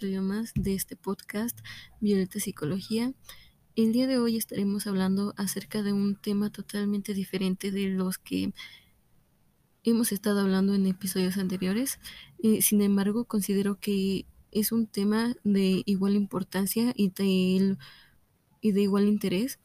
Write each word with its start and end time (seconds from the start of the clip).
episodio 0.00 0.22
más 0.22 0.52
de 0.54 0.74
este 0.74 0.96
podcast 0.96 1.58
Violeta 2.00 2.40
Psicología. 2.40 3.12
El 3.76 3.92
día 3.92 4.06
de 4.06 4.16
hoy 4.16 4.38
estaremos 4.38 4.86
hablando 4.86 5.34
acerca 5.36 5.82
de 5.82 5.92
un 5.92 6.16
tema 6.16 6.48
totalmente 6.48 7.12
diferente 7.12 7.70
de 7.70 7.90
los 7.90 8.16
que 8.16 8.54
hemos 9.84 10.10
estado 10.10 10.40
hablando 10.40 10.74
en 10.74 10.86
episodios 10.86 11.36
anteriores. 11.36 11.98
Eh, 12.42 12.62
sin 12.62 12.80
embargo, 12.80 13.26
considero 13.26 13.78
que 13.78 14.24
es 14.52 14.72
un 14.72 14.86
tema 14.86 15.36
de 15.44 15.82
igual 15.84 16.16
importancia 16.16 16.94
y 16.96 17.10
de, 17.10 17.76
y 18.62 18.72
de 18.72 18.80
igual 18.80 19.06
interés. 19.06 19.58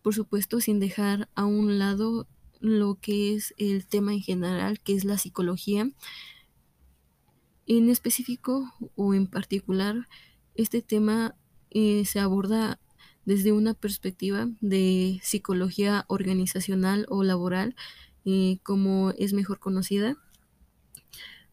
Por 0.00 0.14
supuesto, 0.14 0.58
sin 0.62 0.80
dejar 0.80 1.28
a 1.34 1.44
un 1.44 1.78
lado 1.78 2.26
lo 2.60 2.94
que 2.94 3.34
es 3.34 3.52
el 3.58 3.84
tema 3.84 4.14
en 4.14 4.22
general, 4.22 4.80
que 4.80 4.94
es 4.94 5.04
la 5.04 5.18
psicología. 5.18 5.90
En 7.70 7.90
específico 7.90 8.72
o 8.96 9.12
en 9.12 9.26
particular, 9.26 10.08
este 10.54 10.80
tema 10.80 11.36
eh, 11.70 12.06
se 12.06 12.18
aborda 12.18 12.80
desde 13.26 13.52
una 13.52 13.74
perspectiva 13.74 14.48
de 14.62 15.20
psicología 15.22 16.06
organizacional 16.08 17.04
o 17.10 17.24
laboral, 17.24 17.76
eh, 18.24 18.56
como 18.62 19.10
es 19.18 19.34
mejor 19.34 19.58
conocida. 19.58 20.16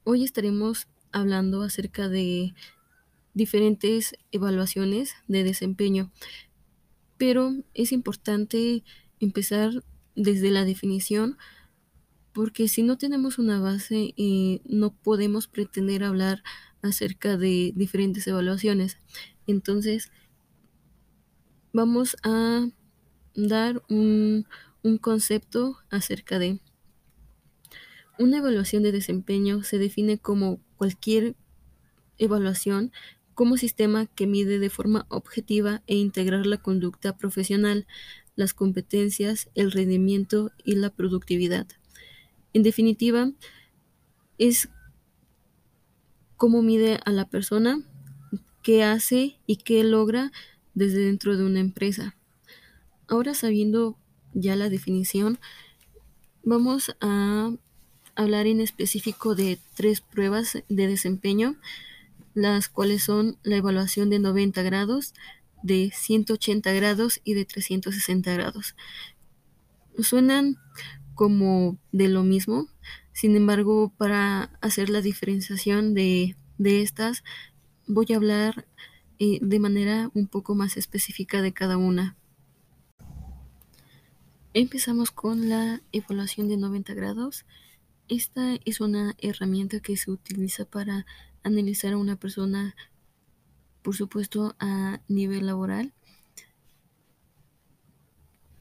Hoy 0.05 0.23
estaremos 0.23 0.87
hablando 1.11 1.63
acerca 1.63 2.07
de 2.07 2.53
diferentes 3.33 4.15
evaluaciones 4.31 5.15
de 5.27 5.43
desempeño, 5.43 6.13
pero 7.17 7.53
es 7.73 7.91
importante 7.91 8.85
empezar 9.19 9.83
desde 10.15 10.49
la 10.49 10.63
definición 10.63 11.37
porque 12.35 12.67
si 12.67 12.83
no 12.83 12.97
tenemos 12.97 13.39
una 13.39 13.61
base 13.61 14.13
eh, 14.17 14.59
no 14.65 14.93
podemos 14.93 15.47
pretender 15.47 16.03
hablar 16.03 16.43
acerca 16.81 17.37
de 17.37 17.71
diferentes 17.75 18.27
evaluaciones. 18.27 18.97
Entonces, 19.47 20.11
vamos 21.71 22.17
a 22.23 22.67
dar 23.35 23.81
un, 23.89 24.45
un 24.83 24.97
concepto 24.97 25.77
acerca 25.89 26.37
de 26.37 26.59
una 28.19 28.37
evaluación 28.39 28.83
de 28.83 28.91
desempeño 28.91 29.63
se 29.63 29.77
define 29.77 30.17
como 30.17 30.59
cualquier 30.75 31.37
evaluación 32.17 32.91
como 33.33 33.55
sistema 33.55 34.07
que 34.07 34.27
mide 34.27 34.59
de 34.59 34.69
forma 34.69 35.05
objetiva 35.09 35.83
e 35.87 35.95
integrar 35.95 36.45
la 36.45 36.57
conducta 36.57 37.17
profesional, 37.17 37.87
las 38.35 38.53
competencias, 38.53 39.49
el 39.55 39.71
rendimiento 39.71 40.51
y 40.65 40.75
la 40.75 40.89
productividad. 40.89 41.67
En 42.55 42.63
definitiva, 42.63 43.33
es 44.37 44.69
cómo 46.37 46.61
mide 46.61 47.01
a 47.03 47.11
la 47.11 47.25
persona, 47.27 47.81
qué 48.63 48.81
hace 48.81 49.37
y 49.45 49.57
qué 49.57 49.83
logra 49.83 50.31
desde 50.73 50.99
dentro 50.99 51.35
de 51.35 51.43
una 51.43 51.59
empresa. 51.59 52.15
Ahora 53.09 53.33
sabiendo 53.33 53.97
ya 54.33 54.55
la 54.55 54.69
definición, 54.69 55.37
vamos 56.45 56.95
a 57.01 57.51
hablar 58.15 58.47
en 58.47 58.61
específico 58.61 59.35
de 59.35 59.59
tres 59.75 59.99
pruebas 59.99 60.63
de 60.69 60.87
desempeño, 60.87 61.57
las 62.35 62.69
cuales 62.69 63.03
son 63.03 63.37
la 63.43 63.57
evaluación 63.57 64.09
de 64.09 64.19
90 64.19 64.61
grados, 64.61 65.13
de 65.61 65.91
180 65.93 66.71
grados 66.71 67.19
y 67.25 67.33
de 67.33 67.43
360 67.43 68.31
grados. 68.33 68.77
Suenan 69.99 70.57
como 71.15 71.77
de 71.91 72.09
lo 72.09 72.23
mismo. 72.23 72.67
Sin 73.13 73.35
embargo, 73.35 73.91
para 73.97 74.51
hacer 74.61 74.89
la 74.89 75.01
diferenciación 75.01 75.93
de, 75.93 76.35
estas, 76.59 77.23
voy 77.87 78.07
a 78.11 78.17
hablar 78.17 78.67
eh, 79.19 79.39
de 79.41 79.59
manera 79.59 80.11
un 80.13 80.27
poco 80.27 80.53
más 80.53 80.77
específica 80.77 81.41
de 81.41 81.53
cada 81.53 81.77
una. 81.77 82.15
Empezamos 84.53 85.11
con 85.11 85.49
la 85.49 85.81
evaluación 85.91 86.47
de 86.47 86.57
90 86.57 86.93
grados. 86.93 87.45
Esta 88.07 88.55
es 88.65 88.79
una 88.79 89.15
herramienta 89.17 89.79
que 89.79 89.97
se 89.97 90.11
utiliza 90.11 90.65
para 90.65 91.05
analizar 91.43 91.93
a 91.93 91.97
una 91.97 92.15
persona, 92.17 92.75
por 93.81 93.95
supuesto, 93.95 94.55
a 94.59 95.01
nivel 95.07 95.47
laboral 95.47 95.93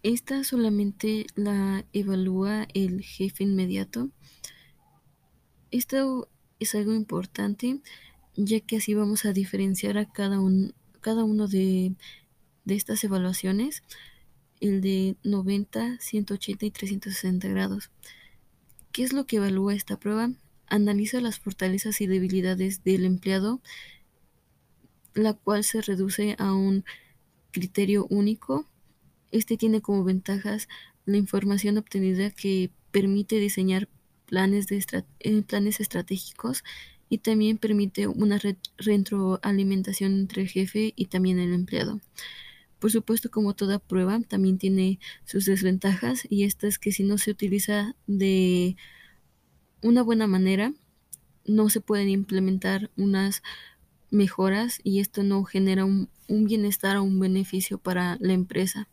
esta 0.04 0.44
solamente 0.44 1.26
la 1.34 1.86
evalúa 1.94 2.68
el 2.74 3.02
jefe 3.02 3.42
inmediato. 3.42 4.10
Esto 5.70 6.28
es 6.60 6.74
algo 6.74 6.94
importante 6.94 7.80
ya 8.36 8.60
que 8.60 8.76
así 8.76 8.94
vamos 8.94 9.24
a 9.24 9.32
diferenciar 9.32 9.96
a 9.96 10.04
cada, 10.04 10.38
cada 11.00 11.24
uno 11.24 11.48
de, 11.48 11.94
de 12.64 12.74
estas 12.74 13.02
evaluaciones, 13.02 13.82
el 14.60 14.82
de 14.82 15.16
90, 15.24 15.98
180 16.00 16.66
y 16.66 16.70
360 16.70 17.48
grados. 17.48 17.90
¿Qué 18.92 19.04
es 19.04 19.14
lo 19.14 19.26
que 19.26 19.36
evalúa 19.36 19.74
esta 19.74 19.98
prueba? 19.98 20.30
Analiza 20.66 21.20
las 21.22 21.38
fortalezas 21.38 22.00
y 22.02 22.06
debilidades 22.06 22.84
del 22.84 23.06
empleado, 23.06 23.62
la 25.14 25.32
cual 25.32 25.64
se 25.64 25.80
reduce 25.80 26.36
a 26.38 26.52
un 26.52 26.84
criterio 27.52 28.06
único 28.10 28.68
este 29.34 29.56
tiene 29.56 29.80
como 29.80 30.04
ventajas 30.04 30.68
la 31.06 31.16
información 31.16 31.76
obtenida 31.76 32.30
que 32.30 32.70
permite 32.92 33.36
diseñar 33.36 33.88
planes, 34.26 34.68
de 34.68 34.84
eh, 35.20 35.42
planes 35.42 35.80
estratégicos 35.80 36.62
y 37.08 37.18
también 37.18 37.58
permite 37.58 38.06
una 38.06 38.38
retroalimentación 38.78 40.14
entre 40.20 40.42
el 40.42 40.48
jefe 40.48 40.92
y 40.96 41.06
también 41.06 41.38
el 41.38 41.52
empleado. 41.52 42.00
Por 42.78 42.92
supuesto, 42.92 43.30
como 43.30 43.54
toda 43.54 43.78
prueba, 43.78 44.20
también 44.20 44.58
tiene 44.58 45.00
sus 45.24 45.46
desventajas 45.46 46.26
y 46.30 46.44
esta 46.44 46.68
es 46.68 46.78
que 46.78 46.92
si 46.92 47.02
no 47.02 47.18
se 47.18 47.32
utiliza 47.32 47.96
de 48.06 48.76
una 49.82 50.02
buena 50.02 50.26
manera, 50.26 50.72
no 51.44 51.68
se 51.70 51.80
pueden 51.80 52.08
implementar 52.08 52.90
unas 52.96 53.42
mejoras 54.10 54.80
y 54.84 55.00
esto 55.00 55.24
no 55.24 55.44
genera 55.44 55.84
un 55.84 56.08
bienestar 56.28 56.96
o 56.96 57.02
un 57.02 57.18
beneficio 57.18 57.78
para 57.78 58.16
la 58.20 58.32
empresa. 58.32 58.88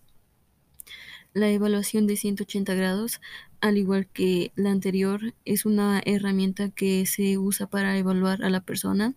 La 1.33 1.49
evaluación 1.49 2.07
de 2.07 2.17
180 2.17 2.73
grados, 2.73 3.21
al 3.61 3.77
igual 3.77 4.07
que 4.07 4.51
la 4.55 4.71
anterior, 4.71 5.33
es 5.45 5.65
una 5.65 6.01
herramienta 6.05 6.69
que 6.69 7.05
se 7.05 7.37
usa 7.37 7.67
para 7.67 7.97
evaluar 7.97 8.43
a 8.43 8.49
la 8.49 8.59
persona. 8.59 9.13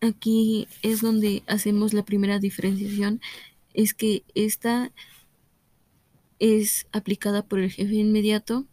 Aquí 0.00 0.66
es 0.82 1.00
donde 1.00 1.42
hacemos 1.46 1.92
la 1.92 2.04
primera 2.04 2.38
diferenciación, 2.38 3.20
es 3.72 3.94
que 3.94 4.24
esta 4.34 4.90
es 6.40 6.86
aplicada 6.92 7.44
por 7.44 7.60
el 7.60 7.70
jefe 7.70 7.94
inmediato, 7.94 8.66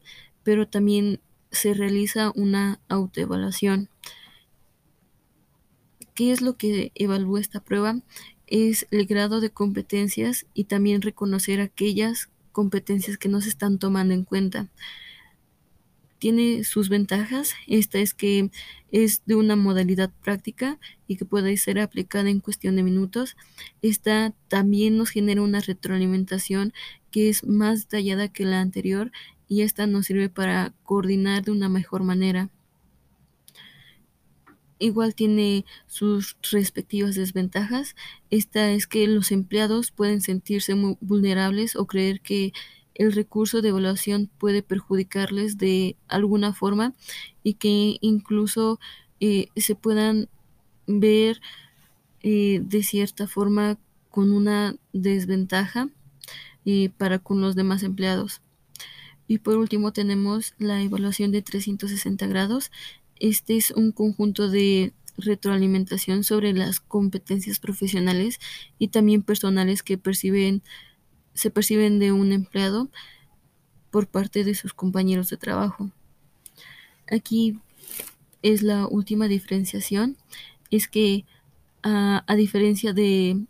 pero 0.43 0.67
también 0.67 1.19
se 1.51 1.73
realiza 1.73 2.31
una 2.35 2.79
autoevaluación. 2.89 3.89
¿Qué 6.15 6.31
es 6.31 6.41
lo 6.41 6.57
que 6.57 6.91
evalúa 6.95 7.41
esta 7.41 7.59
prueba? 7.59 8.01
Es 8.47 8.87
el 8.91 9.05
grado 9.05 9.41
de 9.41 9.49
competencias 9.49 10.45
y 10.53 10.65
también 10.65 11.01
reconocer 11.01 11.61
aquellas 11.61 12.29
competencias 12.51 13.17
que 13.17 13.29
no 13.29 13.41
se 13.41 13.49
están 13.49 13.79
tomando 13.79 14.13
en 14.13 14.23
cuenta. 14.23 14.67
Tiene 16.19 16.63
sus 16.63 16.89
ventajas, 16.89 17.53
esta 17.67 17.99
es 17.99 18.13
que 18.13 18.49
es 18.91 19.21
de 19.25 19.35
una 19.35 19.55
modalidad 19.55 20.11
práctica 20.23 20.79
y 21.07 21.17
que 21.17 21.25
puede 21.25 21.57
ser 21.57 21.79
aplicada 21.79 22.29
en 22.29 22.39
cuestión 22.39 22.77
de 22.77 22.83
minutos. 22.83 23.35
Esta 23.81 24.33
también 24.47 24.97
nos 24.97 25.09
genera 25.09 25.41
una 25.41 25.59
retroalimentación 25.59 26.73
que 27.11 27.29
es 27.29 27.43
más 27.43 27.81
detallada 27.81 28.29
que 28.29 28.45
la 28.45 28.61
anterior 28.61 29.11
y 29.47 29.61
esta 29.61 29.87
nos 29.87 30.07
sirve 30.07 30.29
para 30.29 30.73
coordinar 30.83 31.43
de 31.43 31.51
una 31.51 31.69
mejor 31.69 32.03
manera 32.03 32.49
igual 34.79 35.15
tiene 35.15 35.65
sus 35.87 36.37
respectivas 36.51 37.15
desventajas. 37.15 37.95
Esta 38.29 38.71
es 38.71 38.87
que 38.87 39.07
los 39.07 39.31
empleados 39.31 39.91
pueden 39.91 40.21
sentirse 40.21 40.75
muy 40.75 40.97
vulnerables 41.01 41.75
o 41.75 41.85
creer 41.85 42.21
que 42.21 42.53
el 42.95 43.11
recurso 43.11 43.61
de 43.61 43.69
evaluación 43.69 44.29
puede 44.37 44.63
perjudicarles 44.63 45.57
de 45.57 45.97
alguna 46.07 46.53
forma 46.53 46.93
y 47.43 47.55
que 47.55 47.97
incluso 48.01 48.79
eh, 49.19 49.47
se 49.55 49.75
puedan 49.75 50.29
ver 50.87 51.41
eh, 52.21 52.61
de 52.63 52.83
cierta 52.83 53.27
forma 53.27 53.77
con 54.09 54.31
una 54.31 54.75
desventaja 54.93 55.89
eh, 56.65 56.89
para 56.97 57.19
con 57.19 57.41
los 57.41 57.55
demás 57.55 57.83
empleados. 57.83 58.41
Y 59.27 59.39
por 59.39 59.57
último 59.57 59.91
tenemos 59.91 60.53
la 60.57 60.81
evaluación 60.81 61.31
de 61.31 61.41
360 61.41 62.27
grados. 62.27 62.71
Este 63.19 63.57
es 63.57 63.71
un 63.71 63.91
conjunto 63.91 64.49
de 64.49 64.93
retroalimentación 65.17 66.23
sobre 66.23 66.53
las 66.53 66.79
competencias 66.79 67.59
profesionales 67.59 68.39
y 68.77 68.89
también 68.89 69.21
personales 69.21 69.83
que 69.83 69.97
perciben, 69.97 70.61
se 71.33 71.49
perciben 71.49 71.99
de 71.99 72.11
un 72.11 72.31
empleado 72.31 72.89
por 73.91 74.07
parte 74.07 74.43
de 74.43 74.55
sus 74.55 74.73
compañeros 74.73 75.29
de 75.29 75.37
trabajo. 75.37 75.89
Aquí 77.09 77.59
es 78.41 78.61
la 78.61 78.87
última 78.87 79.27
diferenciación, 79.27 80.17
es 80.69 80.87
que 80.87 81.25
a, 81.81 82.35
diferencia 82.35 82.93
de, 82.93 83.45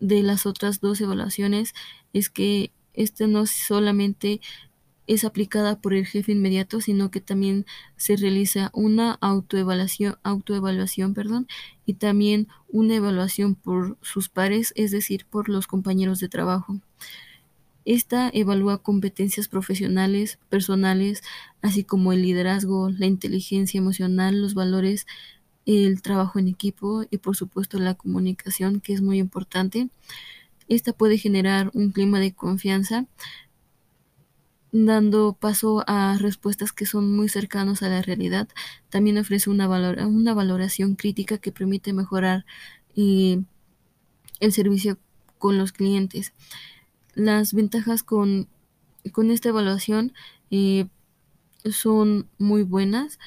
de 0.00 0.22
las 0.22 0.46
otras 0.46 0.80
dos 0.80 1.00
evaluaciones, 1.00 1.74
es 2.12 2.28
que 2.28 2.72
esta 2.92 3.28
no 3.28 3.46
solamente 3.46 4.40
es 5.10 5.24
aplicada 5.24 5.80
por 5.80 5.92
el 5.92 6.06
jefe 6.06 6.30
inmediato, 6.30 6.80
sino 6.80 7.10
que 7.10 7.20
también 7.20 7.66
se 7.96 8.14
realiza 8.14 8.70
una 8.72 9.18
autoevaluación, 9.20 10.14
autoevaluación 10.22 11.14
perdón, 11.14 11.48
y 11.84 11.94
también 11.94 12.46
una 12.68 12.94
evaluación 12.94 13.56
por 13.56 13.98
sus 14.02 14.28
pares, 14.28 14.72
es 14.76 14.92
decir, 14.92 15.26
por 15.28 15.48
los 15.48 15.66
compañeros 15.66 16.20
de 16.20 16.28
trabajo. 16.28 16.78
Esta 17.84 18.30
evalúa 18.32 18.84
competencias 18.84 19.48
profesionales, 19.48 20.38
personales, 20.48 21.24
así 21.60 21.82
como 21.82 22.12
el 22.12 22.22
liderazgo, 22.22 22.88
la 22.90 23.06
inteligencia 23.06 23.78
emocional, 23.78 24.40
los 24.40 24.54
valores, 24.54 25.08
el 25.66 26.02
trabajo 26.02 26.38
en 26.38 26.46
equipo 26.46 27.04
y 27.10 27.18
por 27.18 27.34
supuesto 27.34 27.80
la 27.80 27.94
comunicación, 27.94 28.80
que 28.80 28.92
es 28.92 29.00
muy 29.00 29.18
importante. 29.18 29.88
Esta 30.68 30.92
puede 30.92 31.18
generar 31.18 31.72
un 31.74 31.90
clima 31.90 32.20
de 32.20 32.32
confianza, 32.32 33.06
dando 34.72 35.32
paso 35.32 35.84
a 35.86 36.16
respuestas 36.18 36.72
que 36.72 36.86
son 36.86 37.14
muy 37.14 37.28
cercanos 37.28 37.82
a 37.82 37.88
la 37.88 38.02
realidad. 38.02 38.48
También 38.88 39.18
ofrece 39.18 39.50
una, 39.50 39.66
valor 39.66 39.98
una 40.06 40.34
valoración 40.34 40.94
crítica 40.94 41.38
que 41.38 41.52
permite 41.52 41.92
mejorar 41.92 42.44
eh, 42.96 43.42
el 44.40 44.52
servicio 44.52 44.98
con 45.38 45.58
los 45.58 45.72
clientes. 45.72 46.32
Las 47.14 47.52
ventajas 47.52 48.02
con, 48.02 48.48
con 49.12 49.30
esta 49.30 49.48
evaluación 49.48 50.12
eh, 50.50 50.86
son 51.64 52.28
muy 52.38 52.62
buenas, 52.62 53.18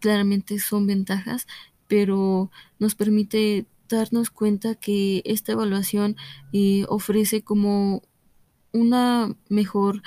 claramente 0.00 0.58
son 0.58 0.86
ventajas, 0.86 1.46
pero 1.86 2.50
nos 2.78 2.94
permite 2.94 3.66
darnos 3.88 4.30
cuenta 4.30 4.74
que 4.74 5.22
esta 5.24 5.52
evaluación 5.52 6.16
eh, 6.52 6.84
ofrece 6.88 7.42
como 7.42 8.02
una 8.72 9.34
mejor 9.48 10.02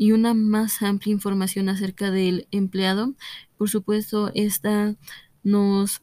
y 0.00 0.12
una 0.12 0.32
más 0.32 0.80
amplia 0.80 1.12
información 1.12 1.68
acerca 1.68 2.10
del 2.10 2.48
empleado. 2.52 3.12
Por 3.58 3.68
supuesto, 3.68 4.30
esta 4.34 4.96
nos, 5.42 6.00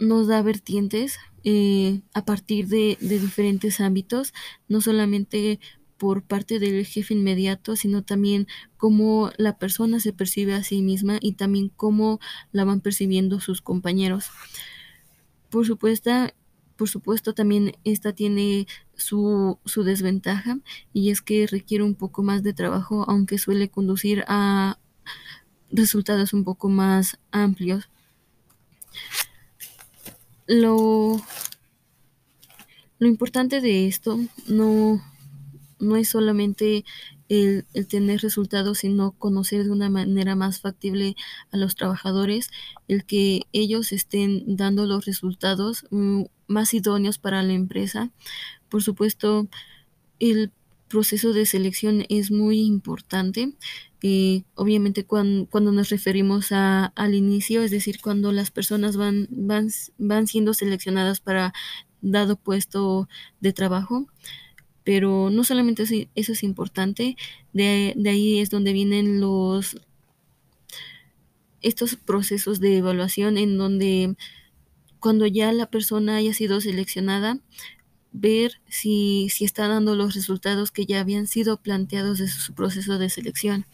nos 0.00 0.26
da 0.26 0.42
vertientes 0.42 1.18
eh, 1.44 2.00
a 2.14 2.24
partir 2.24 2.66
de, 2.66 2.98
de 3.00 3.20
diferentes 3.20 3.80
ámbitos, 3.80 4.34
no 4.66 4.80
solamente 4.80 5.60
por 5.98 6.24
parte 6.24 6.58
del 6.58 6.84
jefe 6.84 7.14
inmediato, 7.14 7.76
sino 7.76 8.02
también 8.02 8.48
cómo 8.76 9.30
la 9.36 9.56
persona 9.56 10.00
se 10.00 10.12
percibe 10.12 10.54
a 10.54 10.64
sí 10.64 10.82
misma 10.82 11.18
y 11.20 11.34
también 11.34 11.68
cómo 11.68 12.18
la 12.50 12.64
van 12.64 12.80
percibiendo 12.80 13.38
sus 13.38 13.62
compañeros. 13.62 14.24
Por 15.48 15.64
supuesto, 15.64 16.10
por 16.74 16.88
supuesto 16.88 17.34
también 17.34 17.76
esta 17.84 18.12
tiene 18.12 18.66
su, 18.98 19.58
su 19.64 19.84
desventaja 19.84 20.58
y 20.92 21.10
es 21.10 21.22
que 21.22 21.46
requiere 21.46 21.84
un 21.84 21.94
poco 21.94 22.22
más 22.22 22.42
de 22.42 22.52
trabajo, 22.52 23.04
aunque 23.08 23.38
suele 23.38 23.70
conducir 23.70 24.24
a 24.28 24.78
resultados 25.70 26.32
un 26.32 26.44
poco 26.44 26.68
más 26.68 27.18
amplios. 27.30 27.88
Lo, 30.46 31.20
lo 32.98 33.06
importante 33.06 33.60
de 33.60 33.86
esto 33.86 34.18
no, 34.48 35.02
no 35.78 35.96
es 35.96 36.08
solamente 36.08 36.84
el, 37.28 37.66
el, 37.74 37.86
tener 37.86 38.20
resultados, 38.22 38.78
sino 38.78 39.12
conocer 39.12 39.64
de 39.64 39.70
una 39.70 39.90
manera 39.90 40.34
más 40.34 40.60
factible 40.60 41.14
a 41.52 41.58
los 41.58 41.74
trabajadores, 41.74 42.50
el 42.88 43.04
que 43.04 43.42
ellos 43.52 43.92
estén 43.92 44.56
dando 44.56 44.86
los 44.86 45.04
resultados 45.04 45.86
mm, 45.90 46.22
más 46.46 46.72
idóneos 46.72 47.18
para 47.18 47.42
la 47.42 47.52
empresa, 47.52 48.10
por 48.68 48.82
supuesto, 48.82 49.48
el 50.18 50.52
proceso 50.88 51.32
de 51.32 51.46
selección 51.46 52.04
es 52.08 52.30
muy 52.30 52.60
importante. 52.60 53.52
Eh, 54.02 54.44
obviamente 54.54 55.04
cuando, 55.04 55.48
nos 55.72 55.90
referimos 55.90 56.52
a, 56.52 56.86
al 56.86 57.14
inicio, 57.14 57.62
es 57.62 57.70
decir, 57.70 58.00
cuando 58.00 58.32
las 58.32 58.50
personas 58.50 58.96
van, 58.96 59.28
van, 59.30 59.68
van 59.98 60.26
siendo 60.26 60.54
seleccionadas 60.54 61.20
para 61.20 61.52
dado 62.00 62.36
puesto 62.36 63.08
de 63.40 63.52
trabajo. 63.52 64.06
Pero 64.84 65.28
no 65.30 65.44
solamente 65.44 65.82
eso 66.14 66.32
es 66.32 66.42
importante, 66.42 67.16
de, 67.52 67.92
de 67.96 68.10
ahí 68.10 68.38
es 68.38 68.48
donde 68.48 68.72
vienen 68.72 69.20
los 69.20 69.76
estos 71.60 71.96
procesos 71.96 72.60
de 72.60 72.78
evaluación 72.78 73.36
en 73.36 73.58
donde 73.58 74.16
cuando 75.00 75.26
ya 75.26 75.52
la 75.52 75.70
persona 75.70 76.16
haya 76.16 76.32
sido 76.32 76.60
seleccionada, 76.60 77.38
ver 78.12 78.60
si, 78.68 79.28
si 79.30 79.44
está 79.44 79.68
dando 79.68 79.94
los 79.94 80.14
resultados 80.14 80.70
que 80.70 80.86
ya 80.86 81.00
habían 81.00 81.26
sido 81.26 81.58
planteados 81.58 82.18
desde 82.18 82.40
su 82.40 82.54
proceso 82.54 82.98
de 82.98 83.10
selección. 83.10 83.66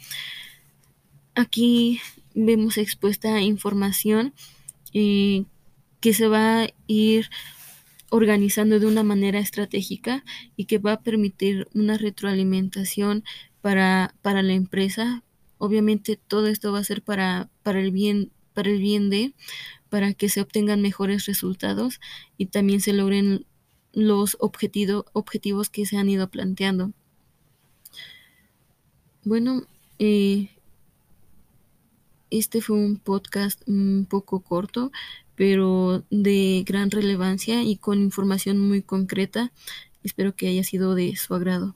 Aquí 1.34 2.00
vemos 2.34 2.78
expuesta 2.78 3.40
información 3.40 4.34
eh, 4.92 5.44
que 6.00 6.12
se 6.12 6.28
va 6.28 6.62
a 6.62 6.68
ir 6.86 7.30
organizando 8.10 8.78
de 8.78 8.86
una 8.86 9.02
manera 9.02 9.40
estratégica 9.40 10.24
y 10.56 10.66
que 10.66 10.78
va 10.78 10.92
a 10.92 11.02
permitir 11.02 11.66
una 11.74 11.98
retroalimentación 11.98 13.24
para, 13.60 14.14
para 14.22 14.42
la 14.42 14.52
empresa. 14.52 15.24
Obviamente 15.58 16.16
todo 16.16 16.46
esto 16.46 16.72
va 16.72 16.80
a 16.80 16.84
ser 16.84 17.02
para, 17.02 17.48
para 17.62 17.80
el 17.80 17.90
bien, 17.90 18.30
para 18.52 18.70
el 18.70 18.80
bien 18.80 19.10
de, 19.10 19.34
para 19.88 20.12
que 20.12 20.28
se 20.28 20.40
obtengan 20.40 20.82
mejores 20.82 21.26
resultados 21.26 22.00
y 22.36 22.46
también 22.46 22.80
se 22.80 22.92
logren 22.92 23.46
los 23.94 24.36
objetivo, 24.40 25.06
objetivos 25.12 25.70
que 25.70 25.86
se 25.86 25.96
han 25.96 26.08
ido 26.08 26.28
planteando. 26.28 26.92
Bueno, 29.24 29.62
eh, 29.98 30.50
este 32.30 32.60
fue 32.60 32.76
un 32.76 32.98
podcast 32.98 33.62
un 33.66 34.06
poco 34.08 34.40
corto, 34.40 34.92
pero 35.36 36.04
de 36.10 36.64
gran 36.66 36.90
relevancia 36.90 37.62
y 37.62 37.76
con 37.76 38.00
información 38.02 38.58
muy 38.58 38.82
concreta. 38.82 39.52
Espero 40.02 40.34
que 40.34 40.48
haya 40.48 40.64
sido 40.64 40.94
de 40.94 41.16
su 41.16 41.34
agrado. 41.34 41.74